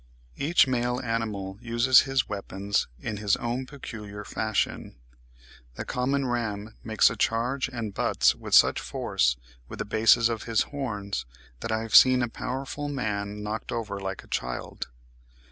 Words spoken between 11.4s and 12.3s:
that I have seen a